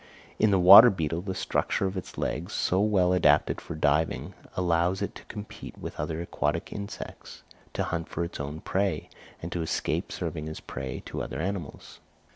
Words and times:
In 0.39 0.49
the 0.49 0.57
water 0.57 0.89
beetle, 0.89 1.21
the 1.21 1.35
structure 1.35 1.85
of 1.85 1.95
its 1.95 2.17
legs, 2.17 2.53
so 2.53 2.81
well 2.81 3.13
adapted 3.13 3.61
for 3.61 3.75
diving, 3.75 4.33
allows 4.57 4.99
it 5.03 5.13
to 5.13 5.25
compete 5.25 5.77
with 5.77 5.99
other 5.99 6.19
aquatic 6.23 6.73
insects, 6.73 7.43
to 7.73 7.83
hunt 7.83 8.09
for 8.09 8.23
its 8.23 8.39
own 8.39 8.61
prey, 8.61 9.11
and 9.43 9.51
to 9.51 9.61
escape 9.61 10.11
serving 10.11 10.49
as 10.49 10.59
prey 10.59 11.03
to 11.05 11.21
other 11.21 11.39
animals. 11.39 11.99